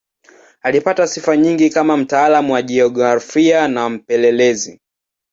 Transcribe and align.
Alipata 0.61 1.07
sifa 1.07 1.37
nyingi 1.37 1.69
kama 1.69 1.97
mtaalamu 1.97 2.53
wa 2.53 2.61
jiografia 2.61 3.67
na 3.67 3.89
mpelelezi. 3.89 4.81